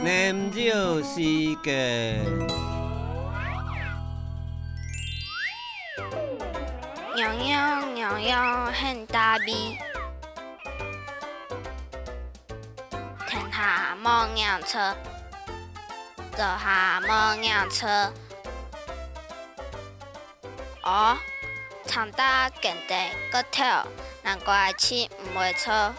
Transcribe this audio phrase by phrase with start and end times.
[0.00, 1.20] 饮酒时
[1.64, 2.24] 间，
[7.16, 9.76] 娘娘娘娘很大鼻，
[13.26, 14.94] 天下无娘车，
[16.30, 18.12] 坐下无娘车。
[20.84, 21.18] 哦，
[21.86, 23.84] 长大更地个跳，
[24.22, 25.92] 难怪气唔会错。